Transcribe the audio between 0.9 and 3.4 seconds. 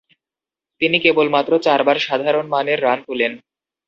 কেবলমাত্র চারবার সাধারণমানের রান তুলেন।